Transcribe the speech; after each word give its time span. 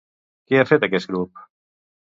Què 0.51 0.61
ha 0.61 0.65
fet 0.71 0.87
aquest 0.89 1.13
grup? 1.13 1.47